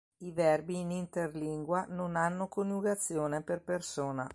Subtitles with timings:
[0.27, 4.27] I verbi in interlingua non hanno coniugazione per persona.